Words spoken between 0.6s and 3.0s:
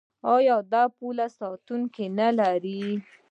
دا پوله ساتونکي نلري.